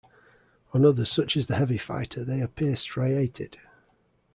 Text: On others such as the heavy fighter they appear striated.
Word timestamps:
On 0.73 0.83
others 0.83 1.11
such 1.11 1.37
as 1.37 1.45
the 1.45 1.57
heavy 1.57 1.77
fighter 1.77 2.23
they 2.25 2.41
appear 2.41 2.75
striated. 2.75 3.59